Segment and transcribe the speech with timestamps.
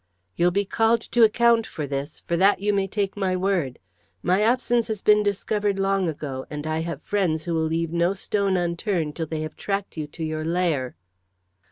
[0.35, 3.77] "You'll be called to account for this, for that you may take my word.
[4.23, 8.13] My absence has been discovered long ago, and I have friends who will leave no
[8.13, 10.95] stone unturned till they have tracked you to your lair."